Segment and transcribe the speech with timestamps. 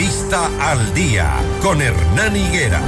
[0.00, 2.80] Entrevista al día con Hernán Higuera.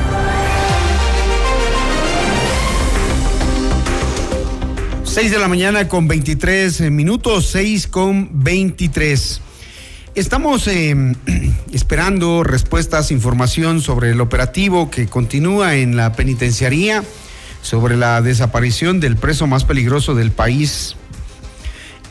[5.04, 9.42] Seis de la mañana con 23 minutos, seis con 23.
[10.14, 10.96] Estamos eh,
[11.72, 17.04] esperando respuestas, información sobre el operativo que continúa en la penitenciaría
[17.60, 20.96] sobre la desaparición del preso más peligroso del país,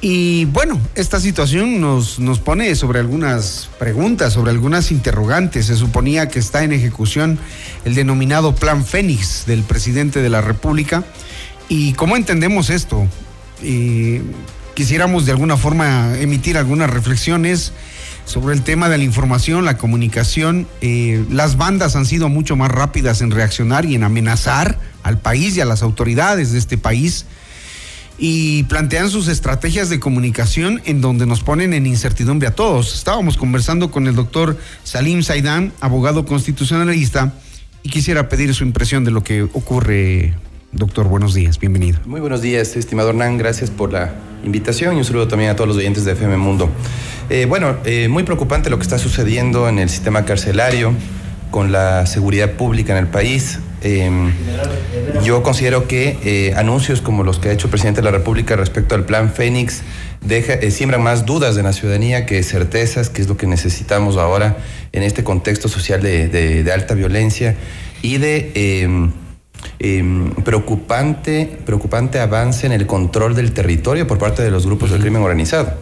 [0.01, 5.67] y bueno, esta situación nos, nos pone sobre algunas preguntas, sobre algunas interrogantes.
[5.67, 7.37] Se suponía que está en ejecución
[7.85, 11.03] el denominado Plan Fénix del presidente de la República.
[11.69, 13.07] ¿Y cómo entendemos esto?
[14.73, 17.73] quisiéramos de alguna forma emitir algunas reflexiones
[18.25, 20.67] sobre el tema de la información, la comunicación.
[20.81, 25.55] Eh, las bandas han sido mucho más rápidas en reaccionar y en amenazar al país
[25.57, 27.25] y a las autoridades de este país
[28.23, 32.93] y plantean sus estrategias de comunicación en donde nos ponen en incertidumbre a todos.
[32.93, 37.33] Estábamos conversando con el doctor Salim Saidán, abogado constitucionalista,
[37.81, 40.35] y quisiera pedir su impresión de lo que ocurre.
[40.71, 41.99] Doctor, buenos días, bienvenido.
[42.05, 45.69] Muy buenos días, estimado Hernán, gracias por la invitación y un saludo también a todos
[45.69, 46.69] los oyentes de FM Mundo.
[47.31, 50.93] Eh, bueno, eh, muy preocupante lo que está sucediendo en el sistema carcelario
[51.49, 53.57] con la seguridad pública en el país.
[53.83, 54.31] Em,
[55.23, 58.55] yo considero que eh, anuncios como los que ha hecho el presidente de la República
[58.55, 59.81] respecto al plan Fénix
[60.21, 64.17] deja, eh, siembran más dudas de la ciudadanía que certezas, que es lo que necesitamos
[64.17, 64.57] ahora
[64.91, 67.55] en este contexto social de, alta violencia
[68.03, 69.11] y de em,
[69.79, 75.01] em, preocupante, preocupante avance en el control del territorio por parte de los grupos del
[75.01, 75.73] crimen organizado.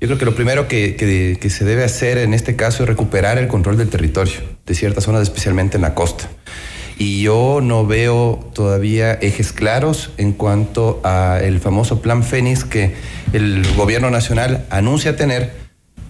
[0.00, 3.36] Yo creo que lo primero que, que, se debe hacer en este caso es recuperar
[3.36, 4.34] el control del territorio,
[4.64, 6.30] de ciertas zonas, especialmente en la costa
[6.98, 12.94] y yo no veo todavía ejes claros en cuanto a el famoso plan Fénix que
[13.32, 15.54] el gobierno nacional anuncia tener,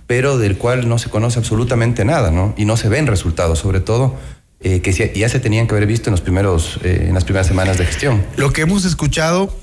[0.06, 2.55] pero del cual no se conoce absolutamente nada, ¿no?
[2.56, 4.16] Y no se ven resultados, sobre todo
[4.61, 7.47] eh, que ya se tenían que haber visto en los primeros, eh, en las primeras
[7.47, 8.25] semanas de gestión.
[8.36, 9.54] Lo que hemos escuchado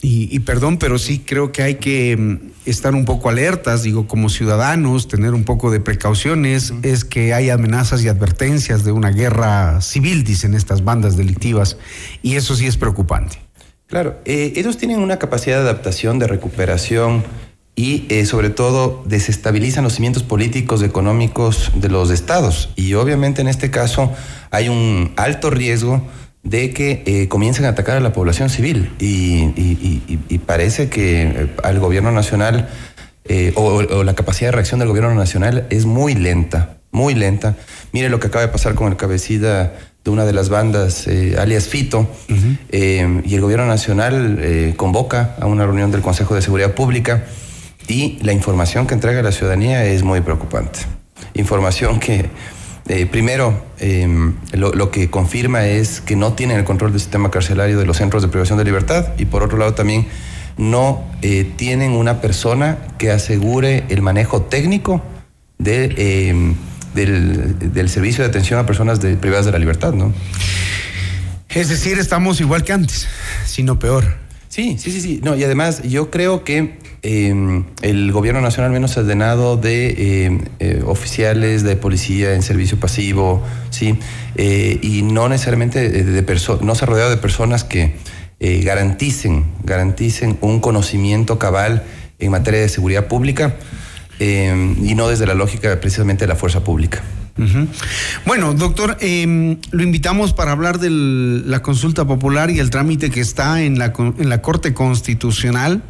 [0.00, 4.28] y, perdón, pero sí creo que hay que mm, estar un poco alertas, digo, como
[4.28, 9.80] ciudadanos, tener un poco de precauciones, es que hay amenazas y advertencias de una guerra
[9.80, 11.78] civil, dicen estas bandas delictivas,
[12.22, 13.38] y eso sí es preocupante.
[13.88, 17.24] Claro, eh, ellos tienen una capacidad de adaptación, de recuperación
[17.74, 22.70] y eh, sobre todo desestabilizan los cimientos políticos, económicos de los estados.
[22.76, 24.12] Y obviamente en este caso
[24.50, 26.02] hay un alto riesgo
[26.42, 31.78] de que eh, comiencen a atacar a la población civil y, parece que eh, al
[31.78, 32.68] gobierno nacional
[33.24, 37.56] eh, o, la capacidad de reacción del gobierno nacional es muy lenta, muy lenta.
[37.92, 41.06] Mire lo que acaba de pasar con el cabecida de una de las bandas,
[41.38, 42.08] alias Fito,
[42.72, 47.24] y el gobierno nacional convoca a una reunión del Consejo de Seguridad Pública
[47.88, 50.80] y la información que entrega a la ciudadanía es muy preocupante.
[51.34, 52.30] Información que
[52.88, 57.78] eh, primero, em, lo, que confirma es que no tienen el control del sistema carcelario
[57.78, 60.06] de los centros de privación de libertad y por otro lado también
[60.56, 65.02] no eh, tienen una persona que asegure el manejo técnico
[65.64, 66.54] em,
[66.94, 70.14] del, servicio de atención a personas privadas de la libertad, ¿no?
[71.50, 73.06] Es decir, estamos igual que antes,
[73.44, 74.27] sino peor.
[74.48, 75.20] Sí, sí, sí, sí.
[75.22, 80.82] No, y además yo creo que Em, el gobierno nacional menos ordenado de em, eh,
[80.84, 83.96] oficiales de policía en servicio pasivo, ¿sí?
[84.34, 86.22] Eh, y no necesariamente de,
[86.60, 87.94] no se ha rodeado de personas que
[88.40, 91.84] eh, garanticen, garanticen un conocimiento cabal
[92.18, 93.54] en materia de seguridad pública
[94.18, 97.00] em, y no desde la lógica precisamente de la fuerza pública.
[98.26, 103.62] Bueno, doctor, lo invitamos para hablar de la consulta popular y el trámite que está
[103.62, 105.82] en la, en la Corte Constitucional.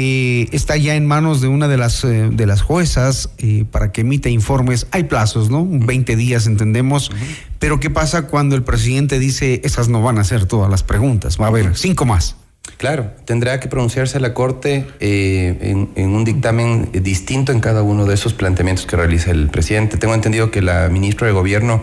[0.00, 3.90] Eh, está ya en manos de una de las, eh, de las juezas eh, para
[3.90, 4.86] que emita informes.
[4.92, 5.66] Hay plazos, ¿no?
[5.68, 7.10] 20 días, entendemos.
[7.58, 11.40] Pero ¿qué pasa cuando el presidente dice esas no van a ser todas las preguntas?
[11.40, 12.36] Va a haber cinco más.
[12.76, 18.34] Claro, tendrá que pronunciarse la Corte en, un dictamen distinto en cada uno de esos
[18.34, 19.96] planteamientos que realiza el presidente.
[19.96, 21.82] Tengo entendido que la ministra de Gobierno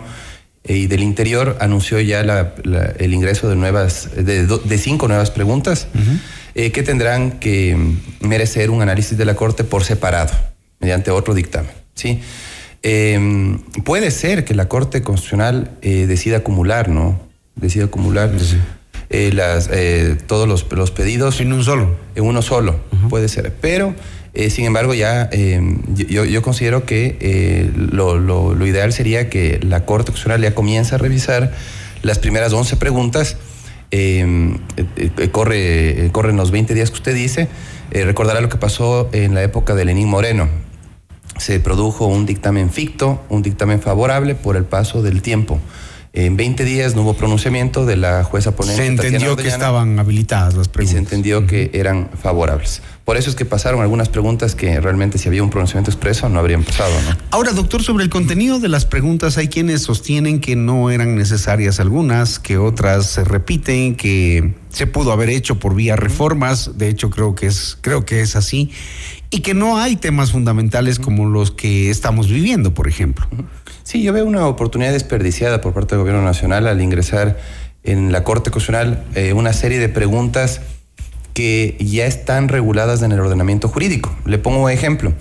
[0.64, 5.88] y del Interior anunció ya el ingreso de nuevas, de, cinco nuevas preguntas.
[6.58, 7.76] Eh, que tendrán que
[8.20, 10.32] merecer un análisis de la Corte por separado,
[10.80, 11.70] mediante otro dictamen.
[11.94, 12.22] ¿sí?
[12.82, 17.20] Em, puede ser que la Corte Constitucional eh, decida acumular, ¿no?
[17.56, 18.30] Decida acumular
[19.10, 19.70] eh, las,
[20.26, 21.40] todos los, pedidos.
[21.40, 21.96] En un solo.
[22.14, 23.54] En uno solo, puede ser.
[23.60, 23.94] Pero,
[24.48, 30.42] sin embargo, ya em, yo, considero que lo, lo, ideal sería que la Corte Constitucional
[30.42, 31.52] ya comience a revisar
[32.02, 33.36] las primeras 11 preguntas
[33.92, 37.48] Em, eh, eh, corre, eh, corren los 20 días que usted dice,
[37.92, 40.48] recordará lo que pasó en la época de Lenín Moreno.
[41.38, 45.60] se produjo un dictamen ficto, un dictamen favorable por el paso del tiempo.
[46.16, 48.80] En 20 días no hubo pronunciamiento de la jueza ponente.
[48.82, 50.92] Se entendió que estaban habilitadas las preguntas.
[50.92, 52.80] Y se entendió que eran favorables.
[53.04, 56.38] Por eso es que pasaron algunas preguntas que realmente si había un pronunciamiento expreso no
[56.38, 56.90] habrían pasado.
[57.02, 57.18] ¿no?
[57.32, 61.80] Ahora, doctor, sobre el contenido de las preguntas, hay quienes sostienen que no eran necesarias
[61.80, 66.78] algunas, que otras se repiten, que se pudo haber hecho por vía reformas.
[66.78, 68.70] De hecho, creo que es, creo que es así.
[69.28, 73.26] Y que no hay temas fundamentales como los que estamos viviendo, por ejemplo.
[73.86, 77.38] Sí, yo veo una oportunidad desperdiciada por parte del Gobierno Nacional al ingresar
[77.84, 80.60] en la Corte Constitucional eh, una serie de preguntas
[81.34, 84.12] que ya están reguladas en el ordenamiento jurídico.
[84.24, 85.12] Le pongo un ejemplo.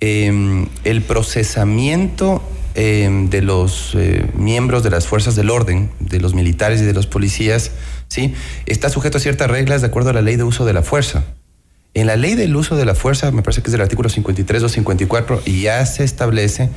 [0.00, 2.42] Em, el procesamiento
[2.74, 6.94] em, de los eh, miembros de las fuerzas del orden, de los militares y de
[6.94, 7.70] los policías,
[8.08, 8.34] ¿sí?
[8.66, 11.22] está sujeto a ciertas reglas de acuerdo a la ley de uso de la fuerza.
[11.94, 14.64] En la ley del uso de la fuerza, me parece que es del artículo 53
[14.64, 16.70] o 54, ya se establece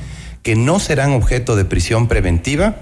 [0.44, 2.76] que no serán objeto de prisión preventiva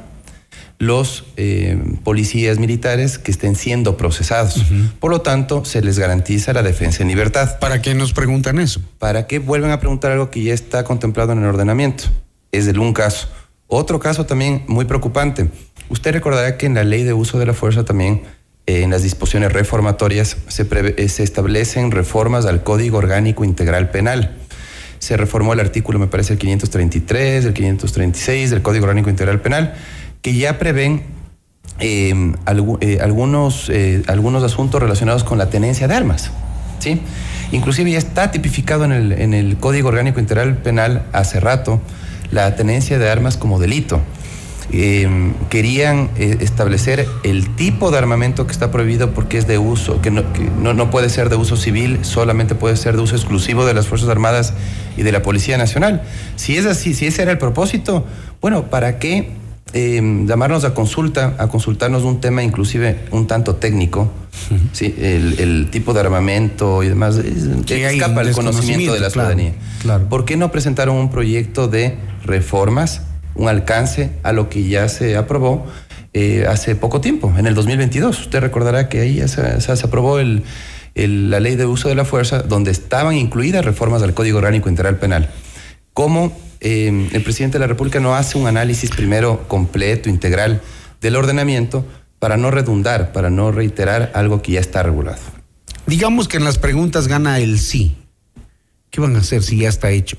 [0.79, 4.65] los eh, policías militares que estén siendo procesados.
[4.99, 7.61] Por lo tanto, se les garantiza la defensa en libertad.
[7.61, 8.83] ¿Para qué nos preguntan eso?
[8.99, 12.05] ¿Para qué vuelven a preguntar algo que ya está contemplado en el ordenamiento?
[12.51, 13.29] Es de un caso.
[13.69, 15.49] Otro caso también muy preocupante.
[15.89, 18.25] Usted recordará que en la ley de uso de la fuerza también,
[18.67, 24.42] eh, en las disposiciones reformatorias, se, eh, se establecen reformas al Código Orgánico Integral Penal
[25.03, 29.75] se reformó el artículo, me parece, el 533, el 536 del Código Orgánico Integral Penal,
[30.21, 31.03] que ya prevén
[31.81, 32.35] em,
[32.81, 36.31] eh, algunos, eh, algunos asuntos relacionados con la tenencia de armas.
[36.79, 37.01] ¿sí?
[37.51, 41.81] Inclusive ya está tipificado en el, en el Código Orgánico Integral Penal hace rato
[42.31, 44.01] la tenencia de armas como delito.
[44.71, 50.01] Em, querían eh, establecer el tipo de armamento que está prohibido porque es de uso,
[50.01, 50.23] que, no,
[50.73, 54.09] no, puede ser de uso civil, solamente puede ser de uso exclusivo de las Fuerzas
[54.09, 54.55] Armadas
[54.97, 56.03] y de la Policía Nacional.
[56.37, 58.07] Si es así, si ese era el propósito,
[58.41, 59.33] bueno, ¿para qué
[59.73, 64.11] em, llamarnos a consulta, a consultarnos un tema inclusive un tanto técnico,
[64.73, 64.95] ¿sí?
[64.99, 67.19] el, tipo de armamento y demás,
[67.67, 69.53] que escapa el conocimiento de la ciudadanía.
[70.09, 73.03] ¿Por qué no presentaron un proyecto de reformas?
[73.35, 75.67] Un alcance a lo que ya se aprobó
[76.15, 78.21] eh, hace poco tiempo, en el 2022.
[78.21, 82.71] Usted recordará que ahí ya se, aprobó la ley de uso de la fuerza, donde
[82.71, 85.31] estaban incluidas reformas al Código Orgánico Integral Penal.
[85.95, 90.61] ¿Cómo eh, el presidente de la República no hace un análisis primero completo, integral
[91.01, 91.87] del ordenamiento
[92.19, 95.19] para no redundar, para no reiterar algo que ya está regulado?
[95.87, 97.97] Digamos que en las preguntas gana el sí.
[98.91, 100.19] ¿Qué van a hacer si ya está hecho?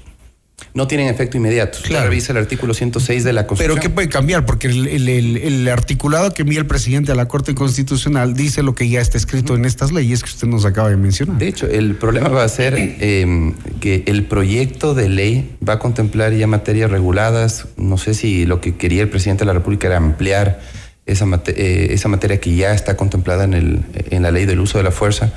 [0.73, 1.79] No tienen efecto inmediato.
[1.83, 2.09] Claro.
[2.09, 3.75] Revisa el artículo 106 de la Constitución.
[3.75, 4.45] Pero ¿qué puede cambiar?
[4.45, 9.00] Porque el, articulado que envía el presidente a la Corte Constitucional dice lo que ya
[9.00, 11.38] está escrito en estas leyes que usted nos acaba de mencionar.
[11.38, 15.79] De hecho, el problema va a ser em, que el proyecto de ley va a
[15.79, 17.67] contemplar ya materias reguladas.
[17.77, 20.59] No sé si lo que quería el presidente de la República era ampliar
[21.06, 24.77] esa, eh, esa materia que ya está contemplada en, el, en la ley del uso
[24.77, 25.33] de la fuerza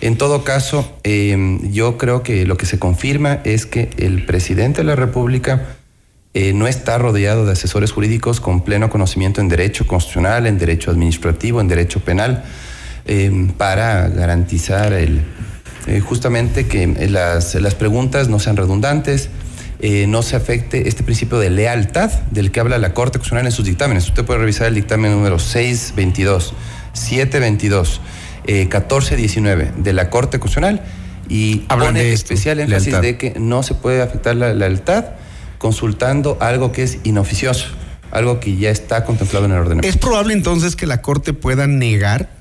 [0.00, 4.82] en todo caso, em, yo creo que lo que se confirma es que el presidente
[4.82, 5.76] de la República
[6.34, 10.90] eh, no está rodeado de asesores jurídicos con pleno conocimiento en derecho constitucional, en derecho
[10.90, 12.44] administrativo, en derecho penal,
[13.06, 15.22] em, para garantizar el,
[15.86, 19.30] eh, justamente que las, las, preguntas no sean redundantes,
[19.78, 23.52] eh, no se afecte este principio de lealtad del que habla la Corte Constitucional en
[23.52, 24.06] sus dictámenes.
[24.08, 26.54] Usted puede revisar el dictamen número 622,
[26.92, 28.00] 722.
[28.46, 30.82] 1419 eh, de la Corte Constitucional
[31.28, 35.04] y pone especial énfasis de que no se puede afectar la lealtad
[35.58, 37.68] consultando algo que es inoficioso,
[38.10, 39.88] algo que ya está contemplado en el ordenamiento.
[39.88, 42.35] ¿Es probable entonces que la Corte pueda negar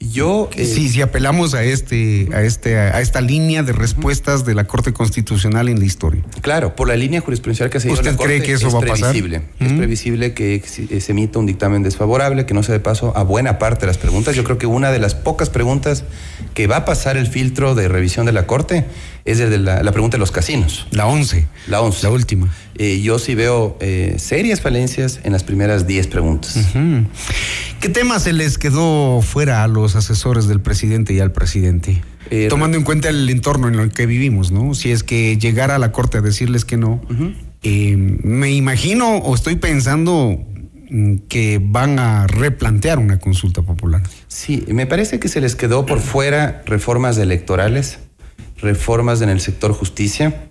[0.00, 4.54] yo eh, sí, si apelamos a este, a este, a esta línea de respuestas de
[4.54, 6.22] la Corte Constitucional en la historia.
[6.40, 9.14] Claro, por la línea jurisprudencial que se dio ¿Usted cree que eso va a pasar?
[9.14, 13.58] Es previsible que se emita un dictamen desfavorable, que no se dé paso a buena
[13.58, 14.34] parte de las preguntas.
[14.34, 16.04] Yo creo que una de las pocas preguntas
[16.54, 18.86] que va a pasar el filtro de revisión de la Corte
[19.26, 20.86] es de la, pregunta de los casinos.
[20.90, 21.46] La 11.
[21.66, 22.02] La 11.
[22.04, 22.48] La última.
[22.76, 26.56] Eh, yo sí veo eh, serias falencias en las primeras 10 preguntas.
[27.80, 32.02] ¿Qué tema se les quedó fuera a los asesores del presidente y al presidente?
[32.30, 34.74] Eh, Tomando en cuenta el entorno en el que vivimos, ¿no?
[34.74, 37.00] Si es que llegara a la corte a decirles que no,
[37.62, 40.38] me imagino o estoy pensando
[40.90, 44.02] mm, que van a replantear una consulta popular.
[44.28, 47.98] Sí, me parece que se les quedó por fuera reformas electorales
[48.60, 50.48] reformas en el sector justicia.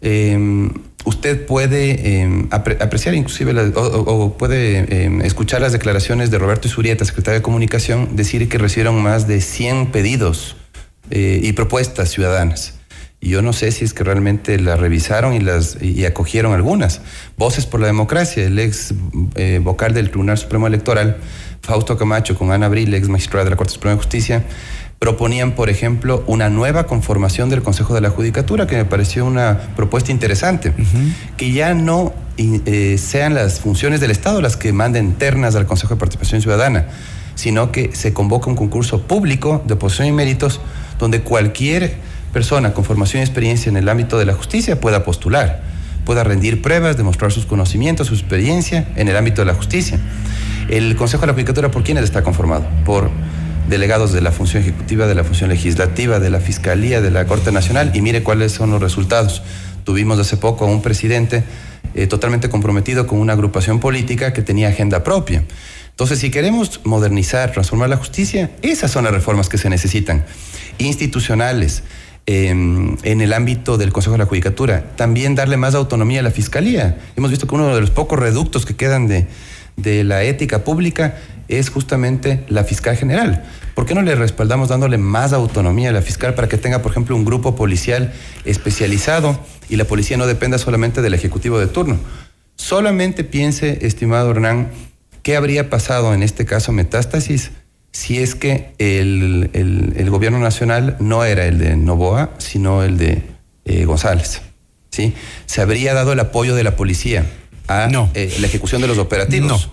[0.00, 0.70] Em,
[1.04, 7.40] usted puede em, apreciar inclusive o, puede em, escuchar las declaraciones de Roberto Isurieta, secretario
[7.40, 10.56] de Comunicación, decir que recibieron más de 100 pedidos
[11.10, 12.74] eh, y propuestas ciudadanas.
[13.20, 17.02] Y yo no sé si es que realmente las revisaron y, las, y acogieron algunas.
[17.36, 18.94] Voces por la Democracia, el ex
[19.36, 21.18] eh, vocal del Tribunal Supremo Electoral,
[21.62, 24.44] Fausto Camacho, con Ana Abril, ex magistrada de la Corte Suprema de Justicia,
[24.98, 29.58] proponían, por ejemplo, una nueva conformación del Consejo de la Judicatura, que me pareció una
[29.76, 30.72] propuesta interesante,
[31.36, 35.94] que ya no eh, sean las funciones del Estado las que manden ternas al Consejo
[35.94, 36.86] de Participación Ciudadana,
[37.36, 40.60] sino que se convoca un concurso público de oposición y méritos
[40.98, 41.96] donde cualquier
[42.32, 45.62] persona con formación y experiencia en el ámbito de la justicia pueda postular,
[46.04, 50.00] pueda rendir pruebas, demostrar sus conocimientos, su experiencia en el ámbito de la justicia.
[50.68, 52.66] El Consejo de la Judicatura, ¿por quiénes está conformado?
[52.84, 53.10] Por
[53.68, 57.52] delegados de la función ejecutiva, de la función legislativa, de la Fiscalía, de la Corte
[57.52, 59.42] Nacional, y mire cuáles son los resultados.
[59.84, 61.44] Tuvimos hace poco a un presidente
[61.94, 65.44] eh, totalmente comprometido con una agrupación política que tenía agenda propia.
[65.90, 70.24] Entonces, si queremos modernizar, transformar la justicia, esas son las reformas que se necesitan,
[70.78, 71.82] institucionales,
[72.24, 74.84] en el ámbito del Consejo de la Judicatura.
[74.94, 76.98] También darle más autonomía a la Fiscalía.
[77.16, 79.26] Hemos visto que uno de los pocos reductos que quedan de,
[79.76, 81.16] de la ética pública
[81.48, 83.44] es justamente la fiscal general.
[83.74, 86.90] ¿Por qué no le respaldamos dándole más autonomía a la fiscal para que tenga, por
[86.90, 88.12] ejemplo, un grupo policial
[88.44, 89.38] especializado
[89.68, 91.98] y la policía no dependa solamente del ejecutivo de turno?
[92.56, 94.70] Solamente piense, estimado Hernán,
[95.22, 97.50] qué habría pasado en este caso Metástasis
[97.92, 103.22] si es que el, gobierno nacional no era el de Novoa, sino el de
[103.64, 104.40] eh, González.
[104.90, 105.14] ¿sí?
[105.46, 107.26] Se habría dado el apoyo de la policía
[107.80, 109.48] a eh, la ejecución de los operativos.
[109.48, 109.72] No,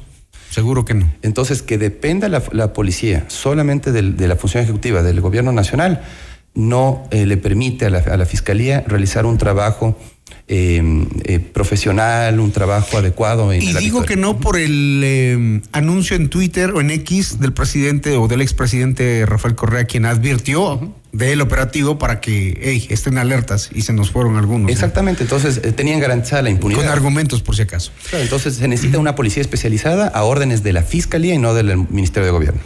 [0.50, 1.12] seguro que no.
[1.22, 6.02] Entonces, que dependa la, policía solamente de la función ejecutiva del gobierno nacional,
[6.54, 9.96] no eh, le permite a la, a la Fiscalía realizar un trabajo
[10.52, 13.54] Em, eh, profesional, un trabajo adecuado.
[13.54, 18.18] y digo que no por el em, anuncio en Twitter o en X del presidente
[18.18, 23.94] o del expresidente Rafael Correa, quien advirtió del operativo para que estén alertas y se
[23.94, 24.72] nos fueron algunos.
[24.72, 26.82] Exactamente, entonces eh, tenían garantizada la impunidad.
[26.82, 27.92] Con argumentos por si acaso.
[28.14, 32.26] entonces se necesita una policía especializada a órdenes de la Fiscalía y no del Ministerio
[32.26, 32.62] de Gobierno.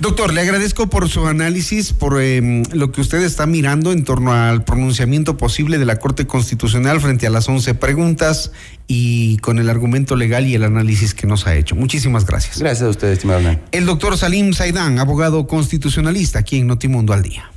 [0.00, 4.32] Doctor, le agradezco por su análisis, por em, lo que usted está mirando en torno
[4.32, 8.50] al pronunciamiento posible de la Corte Constitucional frente a las 11 preguntas
[8.88, 11.76] y con el argumento legal y el análisis que nos ha hecho.
[11.76, 12.58] Muchísimas gracias.
[12.58, 17.53] Gracias a usted, estimado El doctor Salim Saidán, abogado constitucionalista aquí en Notimundo al Día.